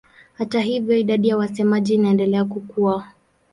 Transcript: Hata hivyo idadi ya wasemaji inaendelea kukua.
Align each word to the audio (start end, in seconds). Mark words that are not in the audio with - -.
Hata 0.33 0.59
hivyo 0.61 0.97
idadi 0.97 1.27
ya 1.27 1.37
wasemaji 1.37 1.93
inaendelea 1.93 2.45
kukua. 2.45 3.05